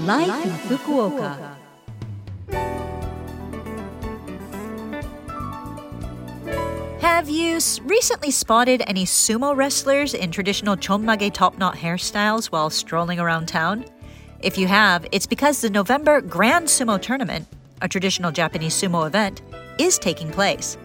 Life, 0.00 0.44
in 0.44 0.50
Fukuoka. 0.76 1.56
Have 7.00 7.30
you 7.30 7.58
recently 7.84 8.30
spotted 8.30 8.82
any 8.86 9.06
sumo 9.06 9.56
wrestlers 9.56 10.12
in 10.12 10.30
traditional 10.30 10.76
chonmage 10.76 11.32
top 11.32 11.56
knot 11.56 11.76
hairstyles 11.76 12.46
while 12.46 12.68
strolling 12.68 13.18
around 13.18 13.46
town? 13.46 13.86
If 14.40 14.58
you 14.58 14.66
have, 14.66 15.06
it's 15.12 15.26
because 15.26 15.62
the 15.62 15.70
November 15.70 16.20
Grand 16.20 16.66
Sumo 16.66 17.00
Tournament, 17.00 17.48
a 17.80 17.88
traditional 17.88 18.30
Japanese 18.30 18.74
sumo 18.74 19.06
event, 19.06 19.40
is 19.78 19.98
taking 19.98 20.30
place. 20.30 20.76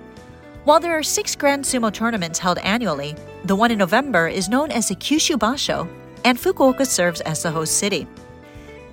While 0.63 0.79
there 0.79 0.97
are 0.97 1.03
six 1.03 1.35
Grand 1.35 1.65
Sumo 1.65 1.91
tournaments 1.91 2.39
held 2.39 2.59
annually, 2.59 3.15
the 3.43 3.57
one 3.57 3.71
in 3.71 3.77
November 3.77 4.29
is 4.29 4.47
known 4.47 4.71
as 4.71 4.87
the 4.87 4.95
Kyushu 4.95 5.35
Basho, 5.35 5.85
and 6.23 6.37
Fukuoka 6.37 6.87
serves 6.87 7.19
as 7.21 7.43
the 7.43 7.51
host 7.51 7.77
city. 7.77 8.07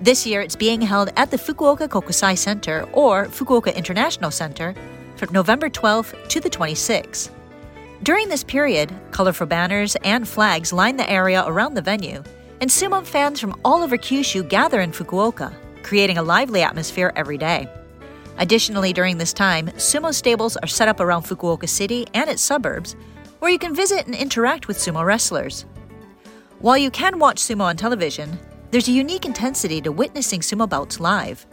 This 0.01 0.25
year, 0.25 0.39
it's 0.39 0.55
being 0.55 0.79
held 0.81 1.09
at 1.17 1.29
the 1.29 1.35
Fukuoka 1.35 1.89
Kokusai 1.89 2.37
Center 2.37 2.87
or 2.93 3.25
Fukuoka 3.25 3.75
International 3.75 4.31
Center 4.31 4.73
from 5.17 5.33
November 5.33 5.69
12th 5.69 6.29
to 6.29 6.39
the 6.39 6.49
26th. 6.49 7.29
During 8.01 8.29
this 8.29 8.45
period, 8.45 8.93
colorful 9.11 9.45
banners 9.45 9.97
and 10.05 10.25
flags 10.25 10.71
line 10.71 10.95
the 10.95 11.09
area 11.09 11.43
around 11.45 11.73
the 11.73 11.81
venue, 11.81 12.23
and 12.61 12.69
sumo 12.69 13.05
fans 13.05 13.41
from 13.41 13.59
all 13.65 13.83
over 13.83 13.97
Kyushu 13.97 14.47
gather 14.47 14.79
in 14.79 14.93
Fukuoka, 14.93 15.53
creating 15.83 16.17
a 16.17 16.23
lively 16.23 16.61
atmosphere 16.61 17.11
every 17.17 17.37
day. 17.37 17.67
Additionally, 18.37 18.93
during 18.93 19.17
this 19.17 19.33
time, 19.33 19.67
sumo 19.75 20.13
stables 20.13 20.55
are 20.55 20.67
set 20.67 20.87
up 20.87 21.01
around 21.01 21.23
Fukuoka 21.23 21.67
City 21.67 22.07
and 22.13 22.29
its 22.29 22.41
suburbs, 22.41 22.95
where 23.39 23.51
you 23.51 23.59
can 23.59 23.75
visit 23.75 24.05
and 24.05 24.15
interact 24.15 24.69
with 24.69 24.77
sumo 24.77 25.03
wrestlers. 25.03 25.65
While 26.59 26.77
you 26.77 26.89
can 26.89 27.19
watch 27.19 27.41
sumo 27.41 27.63
on 27.63 27.75
television, 27.75 28.39
there's 28.71 28.87
a 28.87 28.91
unique 28.91 29.25
intensity 29.25 29.81
to 29.81 29.91
witnessing 29.91 30.41
sumo 30.41 30.69
bouts 30.69 30.99
live. 30.99 31.45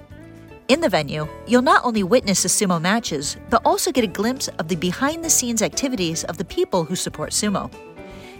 In 0.69 0.81
the 0.81 0.89
venue, 0.89 1.27
you'll 1.47 1.63
not 1.63 1.85
only 1.85 2.03
witness 2.03 2.43
the 2.43 2.49
sumo 2.49 2.81
matches, 2.81 3.37
but 3.49 3.63
also 3.65 3.91
get 3.91 4.05
a 4.05 4.09
glimpse 4.09 4.49
of 4.59 4.69
the 4.69 4.77
behind 4.77 5.25
the 5.25 5.31
scenes 5.31 5.63
activities 5.63 6.25
of 6.25 6.37
the 6.37 6.45
people 6.45 6.85
who 6.85 6.95
support 6.95 7.31
sumo. 7.31 7.73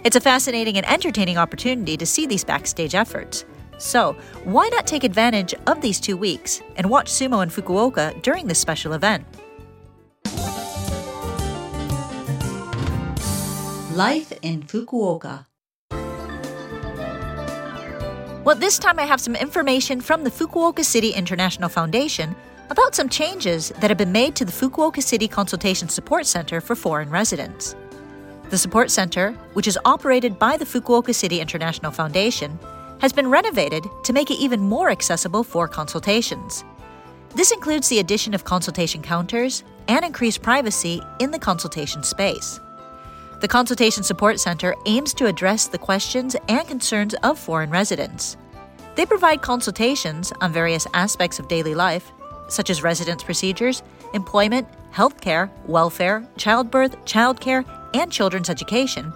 It's 0.03 0.15
a 0.15 0.21
fascinating 0.21 0.77
and 0.77 0.87
entertaining 0.87 1.37
opportunity 1.37 1.97
to 1.97 2.05
see 2.05 2.27
these 2.27 2.43
backstage 2.43 2.93
efforts. 2.93 3.45
So, 3.79 4.15
why 4.43 4.69
not 4.69 4.85
take 4.85 5.03
advantage 5.03 5.55
of 5.65 5.81
these 5.81 5.99
two 5.99 6.17
weeks 6.17 6.61
and 6.75 6.89
watch 6.89 7.11
sumo 7.11 7.41
in 7.41 7.49
Fukuoka 7.49 8.21
during 8.21 8.47
this 8.47 8.59
special 8.59 8.93
event? 8.93 9.25
Life 13.95 14.31
in 14.43 14.61
Fukuoka. 14.61 15.46
Well, 18.47 18.55
this 18.55 18.79
time 18.79 18.97
I 18.97 19.03
have 19.03 19.19
some 19.19 19.35
information 19.35 19.99
from 19.99 20.23
the 20.23 20.31
Fukuoka 20.31 20.81
City 20.85 21.09
International 21.09 21.67
Foundation 21.67 22.33
about 22.69 22.95
some 22.95 23.09
changes 23.09 23.73
that 23.81 23.91
have 23.91 23.97
been 23.97 24.13
made 24.13 24.37
to 24.37 24.45
the 24.45 24.53
Fukuoka 24.53 25.03
City 25.03 25.27
Consultation 25.27 25.89
Support 25.89 26.25
Center 26.25 26.61
for 26.61 26.73
foreign 26.73 27.09
residents. 27.09 27.75
The 28.49 28.57
support 28.57 28.89
center, 28.89 29.33
which 29.51 29.67
is 29.67 29.77
operated 29.83 30.39
by 30.39 30.55
the 30.55 30.63
Fukuoka 30.63 31.13
City 31.13 31.41
International 31.41 31.91
Foundation, 31.91 32.57
has 33.01 33.11
been 33.11 33.29
renovated 33.29 33.83
to 34.05 34.13
make 34.13 34.31
it 34.31 34.39
even 34.39 34.61
more 34.61 34.91
accessible 34.91 35.43
for 35.43 35.67
consultations. 35.67 36.63
This 37.35 37.51
includes 37.51 37.89
the 37.89 37.99
addition 37.99 38.33
of 38.33 38.45
consultation 38.45 39.01
counters 39.01 39.65
and 39.89 40.05
increased 40.05 40.41
privacy 40.41 41.01
in 41.19 41.31
the 41.31 41.39
consultation 41.39 42.01
space. 42.01 42.61
The 43.39 43.47
Consultation 43.47 44.01
Support 44.01 44.39
Center 44.39 44.73
aims 44.87 45.13
to 45.13 45.27
address 45.27 45.67
the 45.67 45.77
questions 45.77 46.35
and 46.49 46.67
concerns 46.67 47.13
of 47.21 47.37
foreign 47.37 47.69
residents. 47.69 48.35
They 48.95 49.05
provide 49.05 49.43
consultations 49.43 50.33
on 50.41 50.51
various 50.51 50.87
aspects 50.95 51.37
of 51.37 51.47
daily 51.47 51.75
life, 51.75 52.11
such 52.47 52.71
as 52.71 52.81
residence 52.81 53.23
procedures, 53.23 53.83
employment, 54.15 54.67
healthcare, 54.91 55.51
welfare, 55.67 56.27
childbirth, 56.37 56.97
childcare, 57.05 57.63
and 57.93 58.11
children's 58.11 58.49
education, 58.49 59.13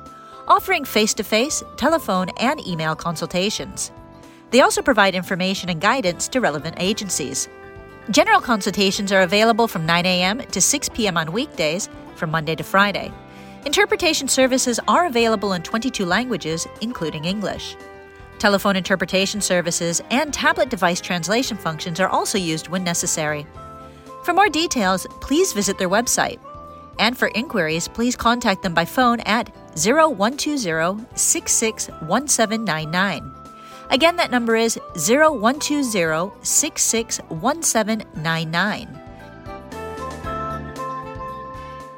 offering 0.48 0.86
face 0.86 1.16
to 1.16 1.24
face, 1.24 1.64
telephone, 1.78 2.30
and 2.38 2.66
email 2.68 2.96
consultations. 2.96 3.92
They 4.52 4.62
also 4.62 4.84
provide 4.84 5.16
information 5.16 5.68
and 5.68 5.82
guidance 5.82 6.28
to 6.28 6.42
relevant 6.42 6.76
agencies. 6.78 7.50
General 8.12 8.40
consultations 8.40 9.12
are 9.12 9.24
available 9.24 9.68
from 9.68 9.88
9 9.88 10.06
a.m. 10.06 10.42
to 10.52 10.62
6 10.62 10.90
p.m. 10.90 11.18
on 11.18 11.32
weekdays 11.32 11.90
from 12.16 12.30
Monday 12.30 12.54
to 12.54 12.64
Friday. 12.64 13.12
Interpretation 13.66 14.28
services 14.28 14.80
are 14.88 15.06
available 15.06 15.54
in 15.54 15.62
22 15.62 16.04
languages, 16.04 16.68
including 16.82 17.26
English. 17.26 17.76
Telephone 18.40 18.76
interpretation 18.76 19.40
services 19.40 20.02
and 20.10 20.34
tablet 20.34 20.70
device 20.70 21.00
translation 21.00 21.56
functions 21.56 22.00
are 22.00 22.10
also 22.10 22.40
used 22.40 22.70
when 22.70 22.84
necessary. 22.84 23.46
For 24.24 24.34
more 24.34 24.50
details, 24.50 25.06
please 25.22 25.54
visit 25.54 25.78
their 25.78 25.90
website. 25.90 26.40
And 26.98 27.16
for 27.16 27.28
inquiries, 27.36 27.88
please 27.88 28.16
contact 28.16 28.64
them 28.64 28.74
by 28.74 28.86
phone 28.86 29.20
at 29.22 29.54
0120 29.76 31.06
661799. 31.16 33.32
Again, 33.92 34.16
that 34.16 34.32
number 34.32 34.56
is 34.56 34.80
0120 34.96 36.32
661799. 36.42 39.01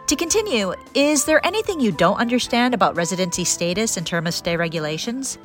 To 0.07 0.17
continue, 0.17 0.73
is 0.93 1.23
there 1.23 1.45
anything 1.45 1.79
you 1.79 1.93
don't 1.93 2.17
understand 2.17 2.73
about 2.73 2.95
residency 2.95 3.45
status 3.45 3.95
and 3.95 4.05
term 4.05 4.27
of 4.27 4.33
stay 4.33 4.57
regulations? 4.57 5.37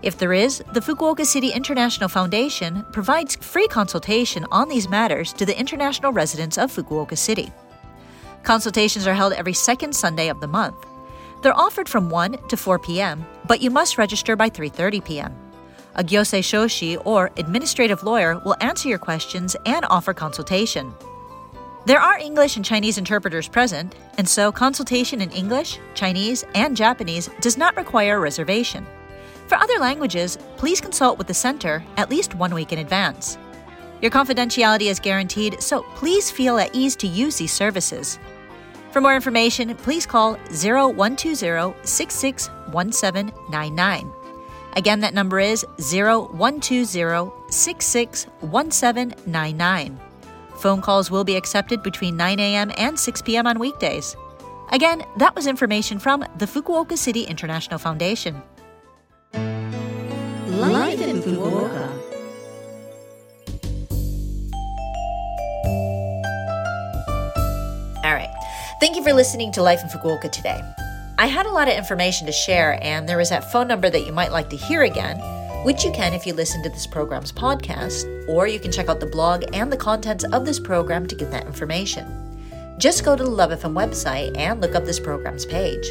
If 0.00 0.16
there 0.16 0.32
is, 0.32 0.62
the 0.72 0.80
Fukuoka 0.80 1.26
City 1.26 1.50
International 1.50 2.08
Foundation 2.08 2.86
provides 2.90 3.36
free 3.36 3.68
consultation 3.68 4.46
on 4.50 4.68
these 4.68 4.88
matters 4.88 5.34
to 5.34 5.44
the 5.44 5.58
international 5.58 6.12
residents 6.12 6.56
of 6.56 6.72
Fukuoka 6.72 7.18
City. 7.18 7.52
Consultations 8.44 9.06
are 9.06 9.12
held 9.12 9.34
every 9.34 9.52
second 9.52 9.94
Sunday 9.94 10.28
of 10.28 10.40
the 10.40 10.46
month. 10.46 10.86
They're 11.42 11.56
offered 11.56 11.88
from 11.88 12.08
1 12.08 12.48
to 12.48 12.56
4 12.56 12.78
p.m., 12.78 13.26
but 13.46 13.60
you 13.60 13.70
must 13.70 13.98
register 13.98 14.36
by 14.36 14.48
3:30 14.48 15.04
p.m. 15.04 15.36
A 15.96 16.02
gyosei 16.02 16.40
shoshi 16.40 17.00
or 17.04 17.30
administrative 17.36 18.02
lawyer 18.02 18.40
will 18.44 18.56
answer 18.60 18.88
your 18.88 18.98
questions 18.98 19.54
and 19.66 19.84
offer 19.90 20.14
consultation. 20.14 20.94
There 21.88 21.98
are 21.98 22.18
English 22.18 22.56
and 22.56 22.64
Chinese 22.64 22.98
interpreters 22.98 23.48
present, 23.48 23.94
and 24.18 24.28
so 24.28 24.52
consultation 24.52 25.22
in 25.22 25.30
English, 25.30 25.78
Chinese, 25.94 26.44
and 26.54 26.76
Japanese 26.76 27.30
does 27.40 27.56
not 27.56 27.74
require 27.78 28.18
a 28.18 28.20
reservation. 28.20 28.86
For 29.46 29.56
other 29.56 29.78
languages, 29.78 30.36
please 30.58 30.82
consult 30.82 31.16
with 31.16 31.28
the 31.28 31.32
center 31.32 31.82
at 31.96 32.10
least 32.10 32.34
one 32.34 32.52
week 32.52 32.74
in 32.74 32.80
advance. 32.80 33.38
Your 34.02 34.10
confidentiality 34.10 34.90
is 34.90 35.00
guaranteed, 35.00 35.62
so 35.62 35.82
please 35.94 36.30
feel 36.30 36.58
at 36.58 36.74
ease 36.74 36.94
to 36.96 37.06
use 37.06 37.38
these 37.38 37.54
services. 37.54 38.18
For 38.90 39.00
more 39.00 39.16
information, 39.16 39.74
please 39.76 40.04
call 40.04 40.34
0120 40.50 41.74
661799. 41.84 44.12
Again, 44.76 45.00
that 45.00 45.14
number 45.14 45.40
is 45.40 45.64
0120 45.78 47.32
661799. 47.48 50.07
Phone 50.58 50.80
calls 50.80 51.08
will 51.08 51.22
be 51.22 51.36
accepted 51.36 51.84
between 51.84 52.16
9 52.16 52.40
a.m. 52.40 52.72
and 52.76 52.98
6 52.98 53.22
p.m. 53.22 53.46
on 53.46 53.60
weekdays. 53.60 54.16
Again, 54.72 55.04
that 55.16 55.34
was 55.36 55.46
information 55.46 56.00
from 56.00 56.24
the 56.38 56.46
Fukuoka 56.46 56.98
City 56.98 57.22
International 57.22 57.78
Foundation. 57.78 58.42
Life 59.34 61.00
in 61.00 61.22
Fukuoka. 61.22 61.88
All 68.04 68.14
right. 68.14 68.34
Thank 68.80 68.96
you 68.96 69.04
for 69.04 69.12
listening 69.12 69.52
to 69.52 69.62
Life 69.62 69.80
in 69.82 69.88
Fukuoka 69.88 70.30
today. 70.30 70.60
I 71.18 71.26
had 71.26 71.46
a 71.46 71.50
lot 71.50 71.68
of 71.68 71.74
information 71.74 72.26
to 72.26 72.32
share, 72.32 72.78
and 72.82 73.08
there 73.08 73.20
is 73.20 73.30
that 73.30 73.50
phone 73.52 73.68
number 73.68 73.88
that 73.90 74.06
you 74.06 74.12
might 74.12 74.32
like 74.32 74.50
to 74.50 74.56
hear 74.56 74.82
again 74.82 75.20
which 75.68 75.84
you 75.84 75.92
can 75.92 76.14
if 76.14 76.26
you 76.26 76.32
listen 76.32 76.62
to 76.62 76.70
this 76.70 76.86
program's 76.86 77.30
podcast, 77.30 78.26
or 78.26 78.46
you 78.46 78.58
can 78.58 78.72
check 78.72 78.88
out 78.88 79.00
the 79.00 79.06
blog 79.06 79.44
and 79.52 79.70
the 79.70 79.76
contents 79.76 80.24
of 80.32 80.46
this 80.46 80.58
program 80.58 81.06
to 81.06 81.14
get 81.14 81.30
that 81.30 81.44
information. 81.44 82.06
Just 82.78 83.04
go 83.04 83.14
to 83.14 83.22
the 83.22 83.28
Love 83.28 83.50
FM 83.50 83.74
website 83.74 84.34
and 84.38 84.62
look 84.62 84.74
up 84.74 84.86
this 84.86 84.98
program's 84.98 85.44
page. 85.44 85.86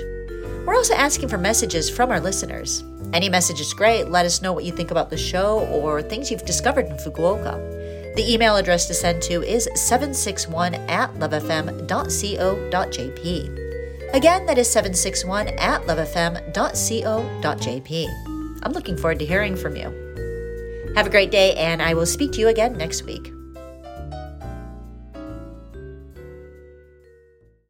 We're 0.66 0.74
also 0.74 0.96
asking 0.96 1.30
for 1.30 1.38
messages 1.38 1.92
from 1.92 2.10
our 2.10 2.20
listeners. 2.20 2.84
Any 3.14 3.30
message 3.30 3.62
is 3.62 3.72
great. 3.72 4.10
Let 4.10 4.26
us 4.26 4.42
know 4.42 4.52
what 4.52 4.64
you 4.64 4.72
think 4.72 4.90
about 4.90 5.12
the 5.12 5.18
show 5.18 5.60
or 5.68 6.02
things 6.02 6.32
you've 6.32 6.44
discovered 6.44 6.88
in 6.88 6.98
Fukuoka. 6.98 8.16
The 8.16 8.34
email 8.34 8.56
address 8.56 8.88
to 8.88 8.96
send 8.96 9.22
to 9.22 9.44
is 9.44 9.70
761 9.76 10.74
at 10.74 11.14
lovefm.co.jp. 11.14 11.76
Again, 14.16 14.48
that 14.48 14.58
is 14.58 14.68
761 14.72 15.50
at 15.50 15.84
lovefm.co.jp. 15.84 16.48
I'm 18.64 18.74
looking 18.74 18.98
forward 18.98 19.20
to 19.20 19.26
hearing 19.26 19.56
from 19.56 19.76
you. 19.76 19.94
Have 20.96 21.08
a 21.08 21.12
great 21.12 21.32
day, 21.32 21.54
and 21.56 21.82
I 21.82 21.94
will 21.94 22.06
speak 22.06 22.32
to 22.34 22.40
you 22.40 22.48
again 22.48 22.74
next 22.74 23.06
week. 23.06 23.37